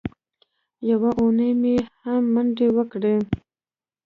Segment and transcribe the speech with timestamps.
[0.89, 3.15] یوه اونۍ مې هم منډې وکړې.